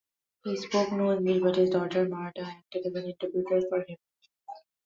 He 0.43 0.57
spoke 0.57 0.91
no 0.93 1.11
English, 1.13 1.43
but 1.43 1.57
his 1.57 1.69
daughter 1.69 2.09
Marta 2.09 2.41
acted 2.41 2.87
as 2.87 2.95
an 2.95 3.05
interpreter 3.05 3.67
for 3.69 3.85
him. 3.87 3.97